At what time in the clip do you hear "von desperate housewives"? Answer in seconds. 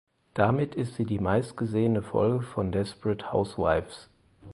2.41-4.09